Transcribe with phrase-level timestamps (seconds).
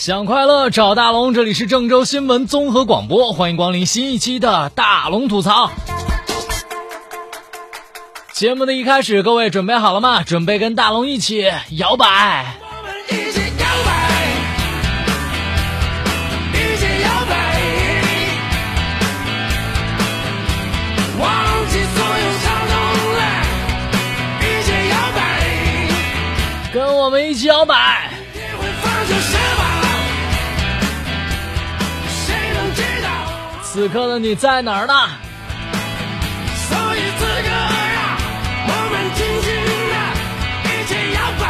[0.00, 5.70] 想快乐找大龙，这里是郑州新闻综合广播，欢迎光临新一期的大龙吐槽。
[8.32, 10.22] 节目的一开始，各位准备好了吗？
[10.22, 12.56] 准备跟大龙一起摇摆。
[13.10, 13.92] 一起摇摆，
[16.54, 17.60] 一起摇摆，
[21.20, 21.30] 忘
[21.68, 22.72] 记所有伤痛
[23.18, 23.20] 了，
[24.40, 28.09] 一起摇摆，跟我们一起摇摆。
[33.72, 34.92] 此刻的你在哪儿呢？
[36.68, 38.18] 所以此刻啊，
[38.66, 39.46] 我们尽情
[39.86, 39.94] 的
[40.66, 41.42] 一起摇摆。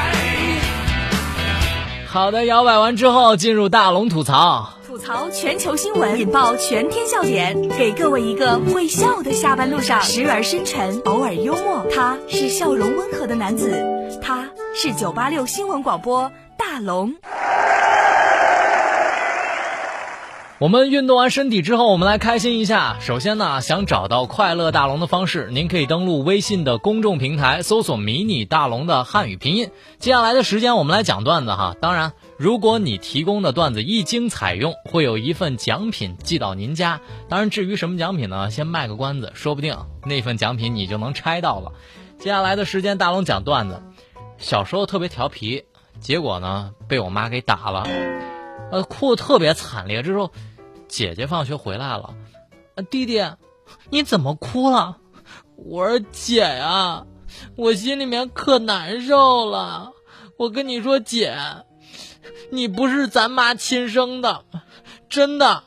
[2.07, 4.75] 好的，摇摆完之后，进入大龙吐槽。
[4.87, 11.87] 吐槽全球新闻，引爆全天笑点，给各位一个会笑的下班路上，时而深沉，偶尔幽默。
[11.91, 13.83] 他是笑容温和的男子，
[14.21, 17.15] 他是九八六新闻广播大龙。
[20.61, 22.99] 我们运动完身体之后，我们来开心一下。
[23.01, 29.71] 首先呢，想找到快乐大龙的方式，您可以登录微信的公众平台，搜索“迷你大龙”的汉语拼音。
[29.99, 31.75] 接下来的时间，我们来讲段子哈。
[31.81, 37.01] 当然，如果你提供的段子一经采用，会有一份奖品寄到您家。
[37.31, 41.73] 当然，至于什么奖品呢，先卖个关子，说不定那份奖品你就能拆到了。
[42.19, 43.83] 接下来的时间，大龙讲段子。
[44.37, 45.65] 小时候特别调皮，
[46.01, 47.87] 结果呢被我妈给打了。
[48.71, 50.03] 呃，哭得特别惨烈。
[50.05, 50.31] 这时候，
[50.91, 52.15] 姐姐放学回来了，
[52.91, 53.25] 弟弟，
[53.91, 54.99] 你怎么哭了？
[55.55, 57.07] 我说姐呀，
[57.57, 59.93] 我心里面可难受了。
[60.37, 61.39] 我跟你说，姐，
[62.51, 64.45] 你不是咱妈亲生的，
[65.09, 65.63] 真的，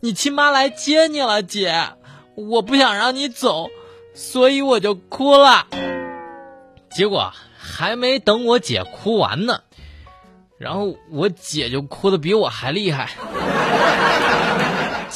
[0.00, 1.90] 你亲妈来接你了，姐。
[2.34, 3.68] 我不想让你走，
[4.14, 5.66] 所以我就哭了。
[6.90, 9.62] 结果还没等我姐哭完呢。
[10.58, 13.10] 然后我姐就哭得比我还厉害，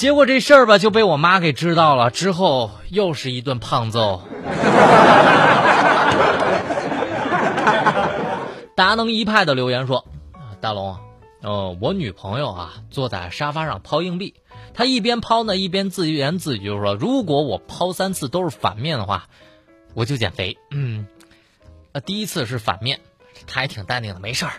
[0.02, 4.20] 结果这事儿吧就被我妈给知道了，之后又是一顿胖揍。
[8.74, 10.04] 达能一派的留言说
[10.60, 10.98] ：“大龙，
[11.40, 14.34] 呃，我女朋友啊坐在沙发上抛硬币，
[14.74, 19.28] 她一边抛呢一边自言自语，就是说如果我抛三次都是反面的话，
[19.94, 20.58] 我就减肥。
[20.72, 21.06] 嗯，
[21.92, 22.98] 呃，第一次是反面，
[23.46, 24.50] 她还挺淡定的，没事儿。”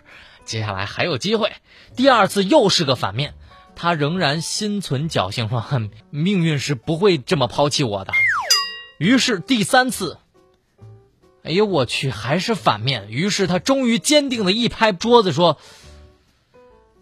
[0.45, 1.51] 接下来还有机会，
[1.97, 3.33] 第二次又是个反面，
[3.75, 5.63] 他仍然心存侥幸说
[6.09, 8.13] ：“命运是不会这么抛弃我的。”
[8.99, 10.17] 于是第三次，
[11.43, 13.09] 哎呦我去，还是反面。
[13.09, 15.57] 于是他终于坚定的一拍桌子说：“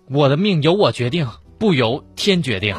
[0.09, 2.75] 我的命由我决定，不由天决定。”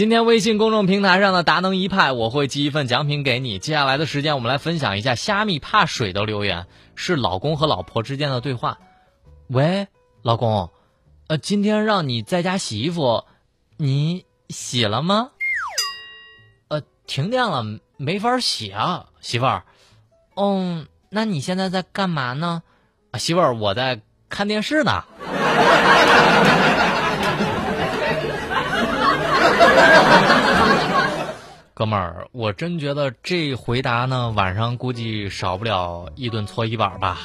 [0.00, 3.58] 今天微信公众平台上的达能一派，我会寄一份奖品给你。
[3.58, 8.78] 接下来的时间，我们来分享一下虾米怕水的留言，是老公和老婆之间的对话。
[9.48, 9.86] 喂，
[10.22, 10.70] 老公，
[11.26, 13.26] 呃，今天让你在家洗衣服，
[13.76, 15.32] 你洗了吗？
[16.68, 17.62] 呃，停电了，
[17.98, 19.64] 没法洗啊，媳妇儿。
[20.34, 22.62] 嗯，那你现在在干嘛呢？
[23.10, 24.00] 啊，媳妇儿，我在
[24.30, 25.04] 看电视呢。
[31.74, 37.18] 哥们儿，我真觉得这回答呢，晚上估计少不了一顿搓衣板吧。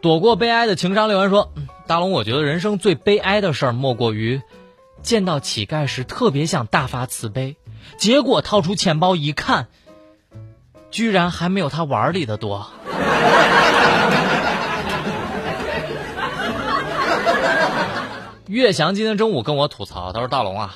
[0.00, 1.52] 躲过悲哀的情商留言说
[1.86, 4.40] ：“大龙，我觉得人生最悲哀的事儿，莫过于
[5.02, 7.56] 见到乞丐时特别想大发慈悲，
[7.98, 9.68] 结果掏出钱包一看，
[10.90, 12.70] 居然还没有他碗里的多。”
[18.50, 20.74] 岳翔今天中午跟我吐槽，他说：“大龙啊，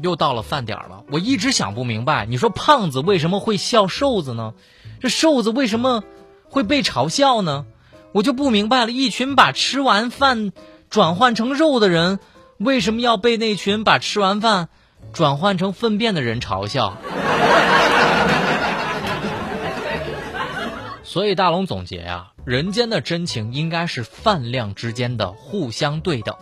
[0.00, 4.54] 又到了饭点了，我一直想不明白，你说胖子为什么会笑瘦子呢？
[5.00, 6.04] 这瘦子为什么
[6.48, 7.66] 会被嘲笑呢？
[8.12, 10.52] 我就不明白了，一群把吃完饭
[10.90, 12.20] 转换成肉的人，
[12.56, 14.68] 为什么要被那群把吃完饭
[15.12, 16.96] 转换成粪便的人嘲笑？”
[21.02, 26.36] 所以大龙总结呀、人间的真情应该是饭量之间的互相对等。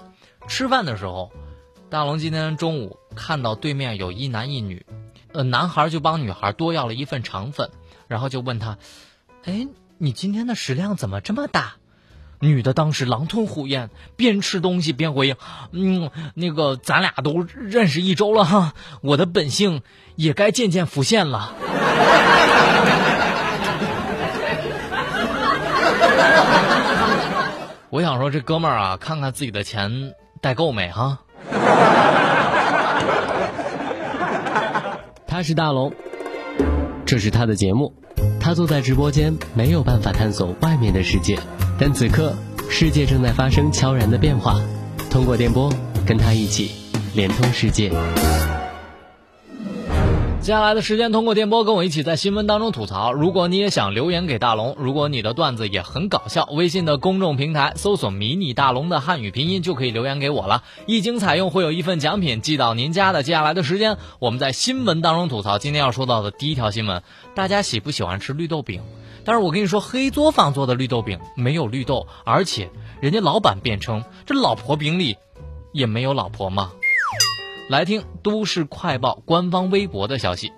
[0.49, 1.31] 吃饭的时候，
[1.91, 4.87] 大龙今天中午看到对面有一男一女，
[5.33, 7.71] 呃，男孩就帮女孩多要了一份肠粉，
[8.09, 8.79] 然后就问他
[9.45, 9.67] ：“哎，
[9.99, 11.75] 你今天的食量怎么这么大？”
[12.39, 15.37] 女的当时狼吞虎咽，边吃东西边回应
[15.73, 19.83] ：“嗯，那个咱俩都认识一周了哈，我的本性
[20.17, 21.55] 也该渐渐浮现了。”
[27.89, 30.13] 我想说，这哥们儿啊，看看自己的钱
[30.47, 31.19] 在够没哈？
[35.27, 35.93] 他是大龙，
[37.05, 37.93] 这是他的节目，
[38.39, 41.37] 他他坐在直播间，没有办法探索外面的世界，
[41.81, 42.33] 但此刻
[42.71, 44.61] 世界正在发生悄然的变化。
[45.11, 45.69] 通过电波，
[46.07, 46.71] 跟他一起
[47.13, 47.91] 连通世界。
[50.47, 53.13] 接下来的时间，通过电波跟我一起在新闻当中吐槽。
[53.13, 60.63] 如果你也想留言给大龙，如果你的段子也很搞笑，微信的公众平台搜索“迷你大龙”的汉语拼音就可以留言给我了。
[60.87, 63.25] 一经采用，会有一份奖品寄到您家的。
[63.25, 65.59] 接下来的时间，我们在新闻当中吐槽。
[65.59, 67.03] 今天要说到的第一条新闻，
[67.35, 68.83] 大家喜不喜欢吃绿豆饼？
[69.25, 72.71] 但是我跟你说，黑作坊做的绿豆饼没有绿豆，而且
[73.01, 75.17] 人家老板辩称，这老婆饼里
[75.73, 76.71] 也没有老婆吗？
[77.69, 80.53] 来听都市快报官方微博的消息，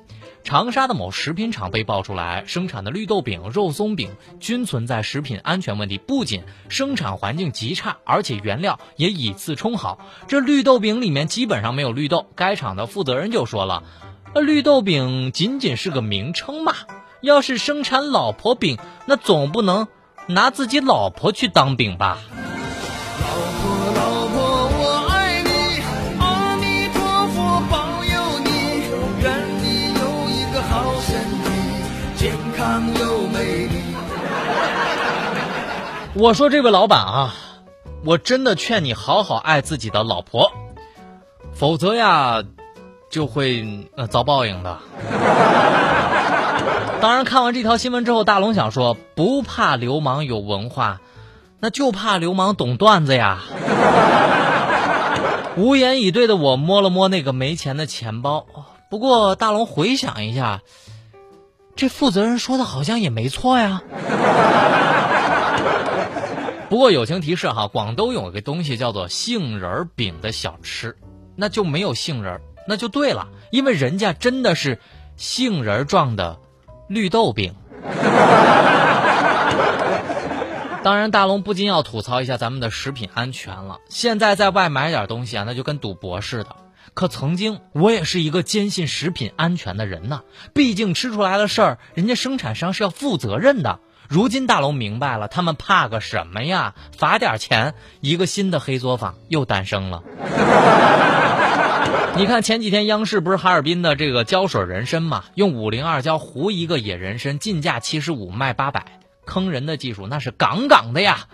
[0.44, 4.10] 长沙的某食品厂被爆出来生产的绿豆饼、肉松饼
[4.40, 9.98] 均存在食品安全问题，不仅生产环境极差，而且原料也以次充好。
[10.26, 12.26] 这绿豆饼里面基本上没有绿豆。
[12.34, 13.84] 该厂的负责人就说了
[14.36, 16.74] ：“绿豆饼仅仅是个名称嘛，
[17.22, 18.76] 要是生产老婆饼，
[19.06, 19.88] 那总不能
[20.26, 22.18] 拿自己老婆去当饼吧？”
[36.20, 37.34] 我说这位老板啊，
[38.04, 40.50] 我真的劝你好好爱自己的老婆，
[41.54, 42.42] 否则呀，
[43.08, 44.78] 就会呃遭报应的。
[47.00, 51.00] 当然，看完这条新闻之后，大龙想说，不怕流氓有文化，
[51.60, 53.38] 那就怕流氓懂段子呀。
[55.56, 58.44] 无言以对的我摸了摸那个没钱的钱包，
[58.90, 60.62] 不过大龙回想一下，
[61.76, 63.82] 这负责人说的好像也没错呀。
[66.68, 70.96] 不过友情提示哈，广东有个东西叫做杏仁饼的小吃，
[71.34, 74.78] 那就没有杏仁，那就对了，因为人家真的是
[75.16, 76.38] 杏仁状的
[76.88, 77.54] 绿豆饼。
[80.84, 83.78] 当然，大龙不禁要吐槽一下咱们的食品安全了。
[83.88, 86.54] 现在在外买点东西啊，那就跟赌博似的。
[86.92, 90.22] 可曾经我也是一个坚信食品安全的人呢，
[90.54, 93.80] 毕竟吃出来的事儿，人家生产商是要负责任的。
[94.08, 96.74] 如今大龙明白了，他们怕个什么呀？
[96.96, 100.02] 罚点钱，一个新的黑作坊又诞生了。
[102.16, 111.26] 你看前几天央视不是哈尔滨的这个胶水人参嘛，用五零二胶糊一个野人参，进价七十五，卖八百，坑人的技术那是杠杠的呀。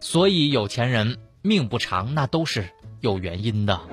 [0.00, 2.70] 所以有钱人命不长，那都是
[3.00, 3.78] 有原因的。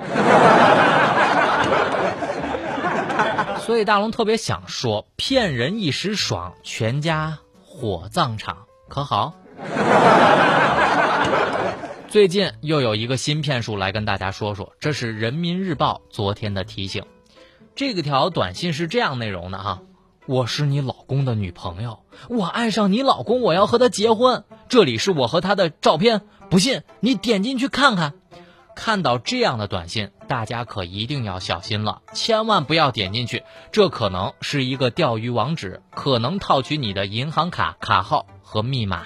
[3.66, 7.40] 所以大龙特别想说，骗人一时爽，全家。
[7.80, 9.36] 火葬场可好？
[12.10, 17.06] 最近又有一个新骗术来跟大家说说，这是人民日报昨天的提醒。
[17.76, 19.80] 这个条短信是这样内容的哈：
[20.26, 24.44] 我是你老公的女朋友，我爱上你老公，我要和他结婚。
[24.68, 28.16] 这里是我和他的照片，不信你点进去看看。
[28.76, 39.02] 看到这样的短信，大家可一定要小心了，千万不要点进去，这可能是一个钓鱼网址，可能套取你的银行卡卡号和密码。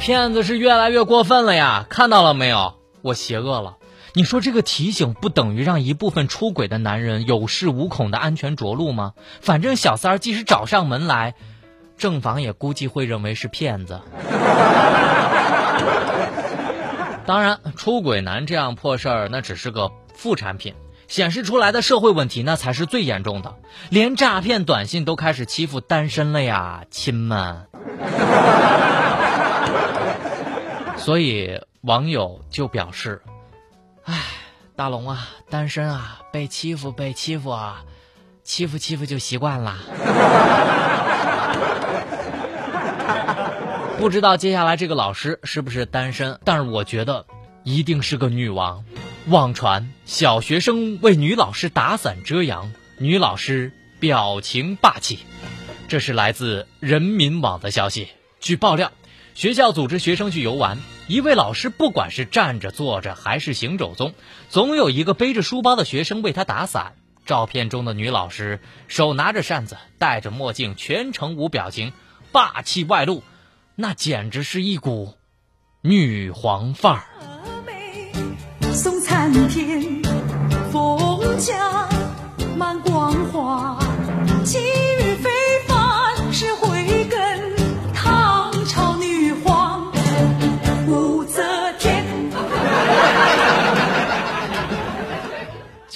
[0.00, 1.86] 骗子是越来越过分了呀！
[1.88, 2.74] 看到了没有？
[3.02, 3.76] 我邪恶了。
[4.12, 9.14] 你说这个提醒不等于让一部分出轨的男人有恃无恐的安全着陆吗？
[9.40, 11.34] 反正小三儿即使找上门来，
[11.96, 14.00] 正房也估计会认为是骗子。
[17.24, 20.74] 当然，出轨男这样破事儿那只是个副产品，
[21.06, 23.54] 显示出来的社会问题那才是最严重的。
[23.90, 27.68] 连诈骗短信都开始欺负单身了呀，亲们！
[30.98, 33.22] 所以网友就表示。
[34.04, 34.22] 唉，
[34.76, 37.84] 大龙啊，单身啊，被欺负被欺负啊，
[38.42, 39.78] 欺负欺负就习惯了。
[43.98, 47.26] 不知道接下来这个老师是不是单身，但是我觉得
[47.64, 48.84] 一定是个女王。
[49.26, 55.18] 网传小学生为女老师打伞遮阳，女老师表情霸气。
[55.88, 58.08] 这是来自人民网的消息。
[58.40, 58.90] 据爆料，
[59.34, 60.78] 学校组织学生去游玩。
[61.10, 64.14] 一位老师，不管是站着、坐着还是行走中，
[64.48, 66.92] 总有一个背着书包的学生为他打伞。
[67.26, 71.92] 照片中的女老师手拿着扇子，戴着墨镜，全程无表情，
[72.30, 73.24] 霸气外露，
[73.74, 75.14] 那简直是一股
[75.82, 77.02] 女皇范儿。
[78.72, 80.02] 送餐天，
[80.70, 81.88] 风家
[82.56, 83.76] 满光华，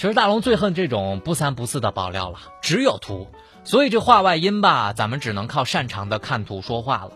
[0.04, 3.26] 其实大龙最恨这种不三不四的爆料了，只有图。
[3.64, 7.12] 所以这话外音吧，咱们只能靠擅长的看图说话了。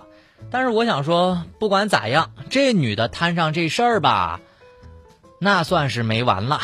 [0.51, 4.41] 但是我想说，不管咋样，这女的摊上这事儿吧，
[5.39, 6.63] 那算是没完了。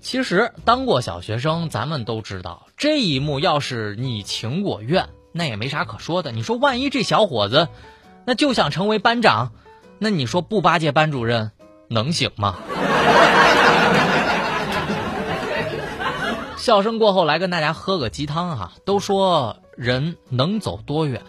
[0.00, 6.32] 其实当过小学生，咱们都知道，这一幕要是你情我愿，那也没啥可说的。
[6.32, 7.68] 你说万一这小伙子，
[8.24, 9.52] 那就想成为班长，
[10.00, 11.52] 那你说不巴结班主任，
[11.88, 12.56] 能行吗？
[16.66, 18.72] 笑声过后，来跟大家喝个鸡汤哈。
[18.84, 21.22] 都说人能走多远，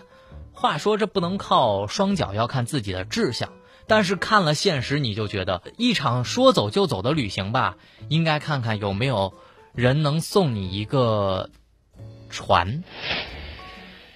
[0.52, 3.54] 话说这不能靠双脚，要看自己的志向。
[3.86, 7.78] 但是看了现实，你就觉得一场说走就走的旅行吧，
[8.10, 9.36] 应该看看有没有
[9.76, 11.52] 人能送你一个
[12.32, 12.84] 船。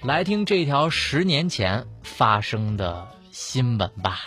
[0.02, 4.22] 来听这条十年前发生的新闻吧。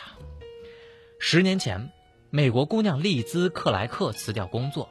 [1.18, 1.90] 十年前，
[2.30, 4.88] 美国姑娘丽兹·克莱克辞掉工作。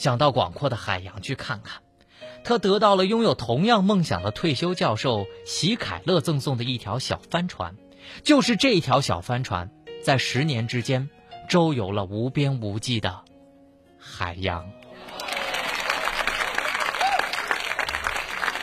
[0.00, 1.82] 想到广阔的海洋去看看，
[2.42, 7.76] 他得到了拥有同样梦想的退休教授席凯勒赠送的一条小帆船，
[8.22, 9.70] 就是这条小帆船，
[10.02, 11.10] 在十年之间
[11.50, 13.24] 周游了无边无际的
[13.98, 14.70] 海洋。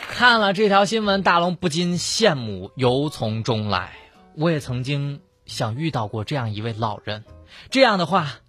[0.08, 3.92] 看了这条新闻，大龙不禁羡慕，由从中来。
[4.34, 7.24] 我也曾经想遇到过这样一位老人，
[7.70, 8.40] 这样的话，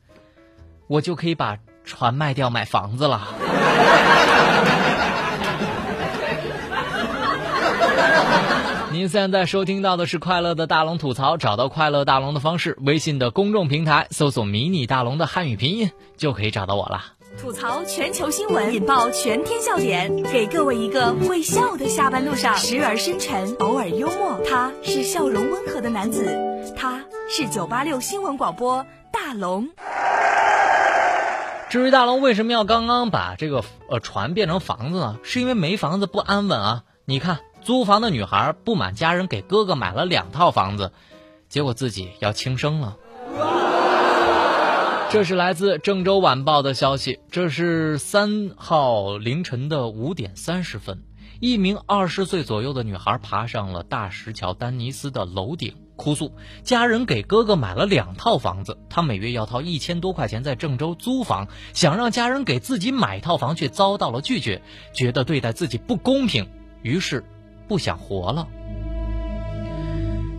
[0.87, 1.59] 我就可以把。
[1.83, 3.27] 船卖掉买房子了。
[8.91, 17.03] 您现在收听到的是快乐的大龙吐槽，找到快乐大龙的方式，微信的公众平台搜索“迷你大龙”的汉语拼音就可以找到我了。
[17.39, 24.41] 吐槽全球新闻，引爆全天笑点，给各位一个会笑的下班路上，时而深沉，偶尔幽默。
[24.49, 26.37] 他是笑容温和的男子，
[26.75, 29.69] 他是九八六新闻广播大龙。
[31.69, 35.19] 至于大龙为什么要刚刚把这个呃船变成房子呢？
[35.21, 36.83] 是因为没房子不安稳啊！
[37.05, 40.91] 你看，租房的女孩不满家人给哥哥买了两套房子，
[41.47, 42.97] 结果自己要轻生了。
[45.11, 51.03] 这是来自《郑州晚报》的消息，这是三号凌晨的五点三十分，
[51.39, 55.75] 一名二十岁左右的女孩爬上了大石桥丹尼斯的楼顶。
[55.99, 56.31] 哭诉，
[56.63, 64.61] 家人给哥哥买了两套房子，他每月要掏一千多块钱在郑州租房，想让家人给自己买套房，却遭到了拒绝，
[64.93, 66.47] 觉得对待自己不公平，
[66.81, 67.25] 于是
[67.67, 68.47] 不想活了。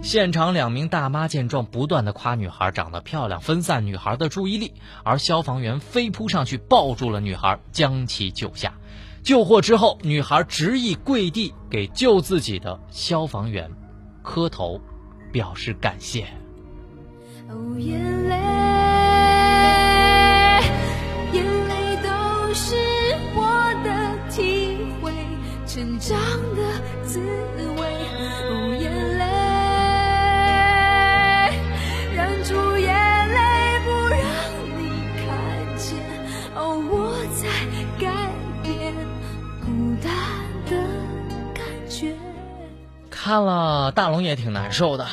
[0.02, 4.72] 现场两名大妈见状，不断的夸女孩长得漂亮，分散女孩的注意力，
[5.04, 8.72] 而消防员飞扑上去抱住了女孩，将其救下。
[9.22, 13.70] 救获之后，女孩执意跪地给救自己的消防员
[14.22, 14.80] 磕头。
[15.32, 16.26] 表示感谢。
[17.48, 18.36] 哦，眼泪，
[21.32, 22.08] 眼泪都
[22.54, 22.74] 是
[23.34, 23.40] 我
[23.84, 23.88] 的
[24.30, 25.12] 体会，
[25.66, 26.16] 成长
[26.54, 26.62] 的
[27.04, 27.18] 滋
[27.76, 27.80] 味。
[28.48, 28.84] 哦，眼
[29.18, 29.24] 泪，
[32.14, 32.88] 忍住眼
[33.28, 33.38] 泪
[33.84, 34.22] 不让
[34.78, 34.80] 你
[35.16, 35.26] 看
[35.76, 35.88] 见。
[36.54, 36.58] 哦，
[36.88, 36.92] 我
[37.34, 37.42] 在
[37.98, 38.04] 改
[38.62, 38.70] 变
[39.60, 39.66] 孤
[40.02, 40.06] 单
[40.70, 40.70] 的
[41.52, 41.58] 感
[41.88, 42.14] 觉。
[43.10, 43.50] 看了
[43.90, 45.06] 大龙也挺难受的，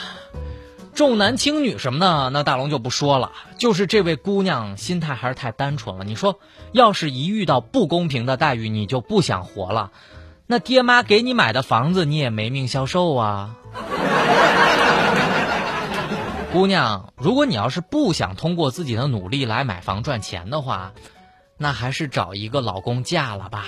[0.93, 3.31] 重男轻女什么的，那大龙就不说了。
[3.57, 6.03] 就是这位姑娘心态还是太单纯了。
[6.03, 6.39] 你说，
[6.71, 9.91] 要是一遇到不公平的待遇，你就不想活了，
[10.45, 13.55] 那爹妈给你买的房子你也没命销售啊。
[16.51, 20.93] 姑娘，如果你要是不想通过自己的努力来买房赚钱的话，
[21.57, 23.65] 那还是找一个老公嫁了吧。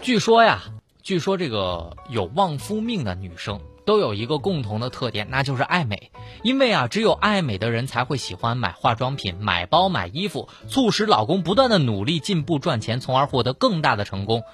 [0.00, 0.60] 据说呀。
[1.02, 6.12] 据说这个有旺夫命的女生都有一个共同的特点，那就是爱美。
[6.44, 14.44] 因为啊，只有爱美的人才会喜欢买化妆品、买包、买衣服，促使老公不断的努力进步赚钱，从而获得更大的成功。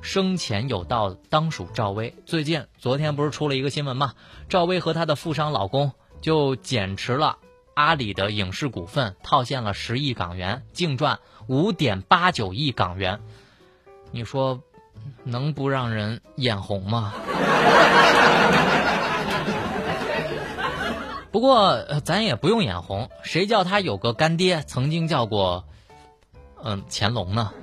[0.00, 2.14] 生前有道，当属赵薇。
[2.24, 4.14] 最近昨天不是出了一个新闻吗？
[4.48, 7.36] 赵薇和她的富商老公就减持了
[7.74, 13.20] 阿里的影视股份，套现了十亿港元，净赚五点八九亿港元。
[14.10, 14.62] 你说？
[15.24, 17.12] 能不让人眼红吗？
[21.30, 25.64] 不过咱也不用眼红，谁叫他有个干爹曾经叫过，
[26.62, 27.52] 嗯，乾隆呢？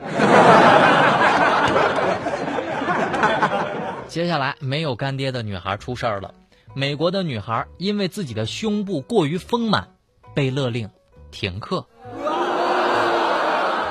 [4.08, 6.34] 接下来没有干爹的女孩出事儿了，
[6.74, 9.90] 美国的女孩因为自己的胸部过于丰满，
[10.34, 10.90] 被勒令
[11.30, 11.86] 停课。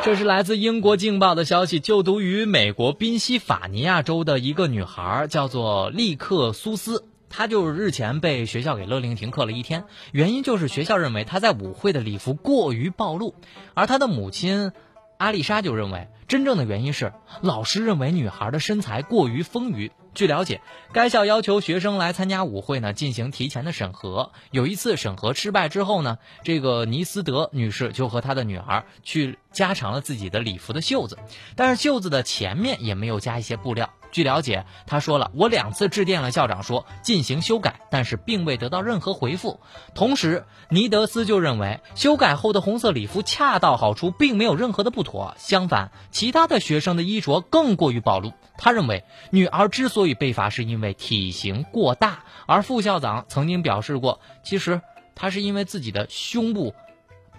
[0.09, 1.81] 这是来自英国《镜报》的消息。
[1.81, 13.35] 就读于美国宾夕法尼亚州的一个女孩叫做利克苏斯，他就是日前被学校给勒令停课了一天，原因就是学校认为他在舞会的礼服过于暴露，
[13.75, 14.73] 而他的母亲
[15.19, 17.13] 阿丽莎就认为，真正的原因是
[17.43, 19.91] 老师认为女孩的身材过于丰腴。
[20.15, 20.61] 据了解，
[20.93, 24.33] 该校要求学生来参加舞会呢进行提前的审核。
[24.51, 31.19] 有一次审核失败之后呢，这个尼斯德女士就和她的女儿去加长了自己的礼服的袖子，
[31.55, 33.91] 但是袖子的前面也没有加一些布料。
[34.11, 39.61] 据了解，他说了，我两次致电了校长说进行修改，但是并未得到任何回复。
[39.95, 45.35] 同时，尼德斯就认为修改后的红色礼服恰到好处，并没有任何的不妥。
[45.39, 48.33] 相反，其他的学生的衣着更过于暴露。
[48.57, 54.81] 他认为女儿之所以被罚是因为体型过大，而副校长曾经表示过，其实
[55.15, 56.75] 她是因为自己的胸部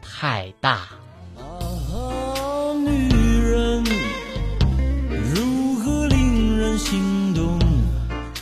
[0.01, 0.88] 太大。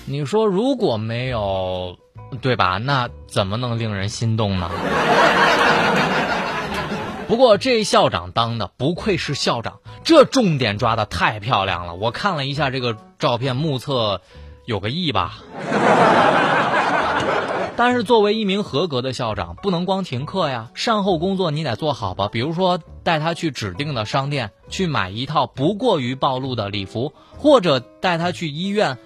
[0.10, 1.98] 你说如果没有，
[2.42, 2.78] 对吧？
[2.78, 4.72] 那怎么能令人心动呢？
[7.28, 11.96] 不过这校长当的不愧是校长，这重点抓的太漂亮了。
[11.96, 14.22] 我看了一下这个照片，目测
[14.64, 15.40] 有个亿吧。
[17.76, 22.30] 但是作为一名合格的校长，不能光停课呀，善后工作你得做好吧。
[22.32, 28.98] 比如说带他去指定的商店去买一套不过于暴露的礼服，或者带他去医院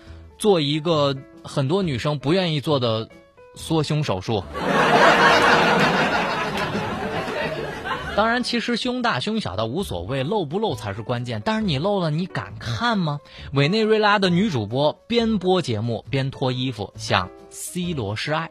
[0.42, 3.08] 做一个很多女生不愿意做的
[3.54, 4.44] 缩胸手术。
[8.18, 11.44] 当然，其实胸大胸小倒无所谓，露不露才是关键。
[11.46, 13.20] 但是你露了，你敢看吗？
[13.54, 18.50] 委内瑞拉的女主播边播节目边脱衣服向 C 罗示爱。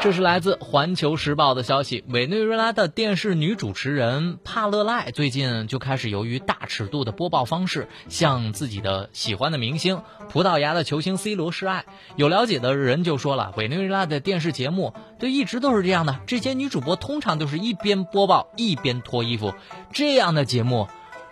[0.00, 2.04] 这是来自《环球时报》的消息。
[2.08, 11.84] 委内瑞拉的电视女主持人帕勒赖最近就开始由于大尺度的播报方式，向自己的喜欢的明星葡萄牙的球星 C 罗示爱。
[12.14, 19.52] 有了解的人就说了，委内瑞拉的电视节目就一直都是这样的，这些女主播通常都是一边播报一边脱衣服，
[19.92, 20.86] 这样的节目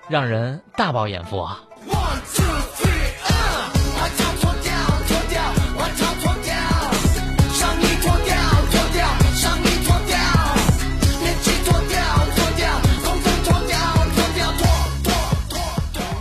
[0.09, 1.66] 让人大饱眼福啊。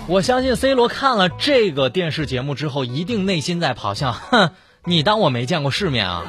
[0.08, 4.52] 我相信 C 罗看了这个电视节目之后，一定内心在咆哮：“哼，
[4.84, 6.24] 你当我没见过世面啊！”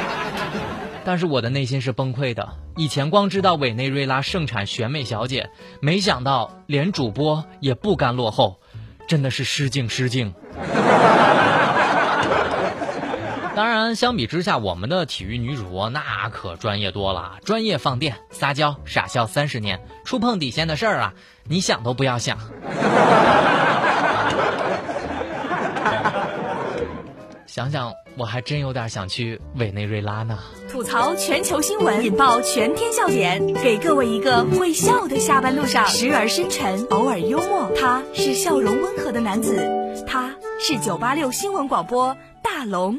[1.02, 2.50] 但是我的内心是崩溃的。
[2.76, 5.48] 以前光知道委内瑞拉盛产选美小姐，
[5.80, 8.60] 没想到连主播也不甘落后，
[9.08, 10.34] 真的是失敬失敬。
[13.60, 21.12] 当然，相比之下，我们的体育女主播那可专业多了，专业放电、撒娇、傻笑三十年，触碰底线的事儿啊，
[21.44, 22.38] 你想都不要想。
[27.44, 30.38] 想想，我还真有点想去委内瑞拉呢。
[30.70, 37.70] 吐槽全球新闻，引爆全天笑点，给各位一个会笑的下班路上，时而深沉，偶尔幽默。
[37.78, 39.54] 他是笑容温和的男子，
[40.08, 42.98] 他是九八六新闻广播大龙。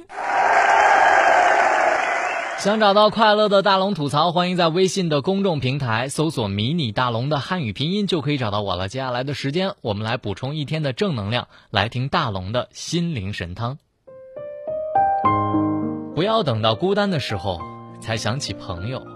[2.62, 8.88] 想找到快乐的大龙吐槽，欢迎在微信的公众平台搜索“迷你大龙”的汉语拼音，就可以找到我了。
[8.88, 13.80] 接下来的时间，我们来补充一天的正能量，来听大龙的心灵神汤。
[16.13, 17.60] 不要等到孤单的时候
[18.00, 19.08] 才想起朋友，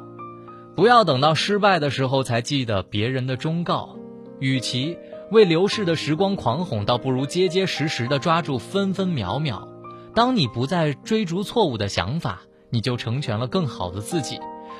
[0.75, 3.95] 不要等到失败的时候才记得别人的忠告。
[4.39, 4.97] 与其
[5.29, 9.67] 为流逝的时光狂哄，倒不如结结实实的抓住分分秒秒。
[10.15, 14.39] 当你不再追逐错误的想法，你就成全了更好的自己。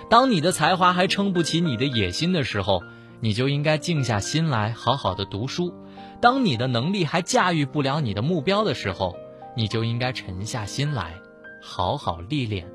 [0.09, 2.83] 当你的才华还撑不起你的野心的时候，
[3.21, 5.73] 你就应该静下心来，好好的读书。
[6.21, 9.15] 当你的能力还驾驭不了你的目标的时候，
[9.55, 11.13] 你就应该沉下心来，
[11.61, 12.74] 好好历练。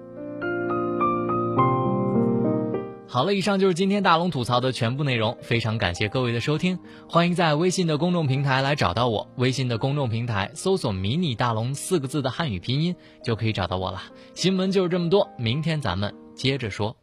[3.12, 12.94] 好了，以上就是今天大龙吐槽的全部内容，非常感谢各位的收听，欢迎在微信的公众平台来找到我，微信的公众平台搜索“迷你大龙”四个字的汉语拼音
[13.25, 14.01] 就可以找到我了。
[14.35, 16.96] 新闻就是这么多，明天咱们接着说。